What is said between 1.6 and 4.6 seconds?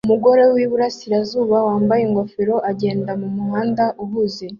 wambaye ingofero agenda mumuhanda uhuze